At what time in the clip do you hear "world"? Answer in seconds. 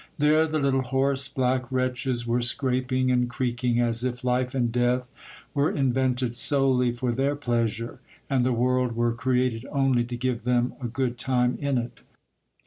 8.51-8.95